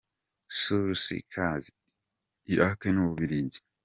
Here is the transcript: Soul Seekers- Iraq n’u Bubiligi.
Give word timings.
Soul 0.59 0.91
Seekers- 1.03 1.65
Iraq 2.53 2.79
n’u 2.91 3.03
Bubiligi. 3.07 3.59